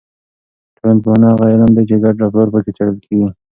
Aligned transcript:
ټولنپوهنه 0.77 1.27
هغه 1.33 1.45
علم 1.53 1.71
دی 1.75 1.83
چې 1.89 1.95
ګډ 2.03 2.13
رفتار 2.23 2.47
پکې 2.53 2.71
څېړل 2.77 2.97
کیږي. 3.05 3.27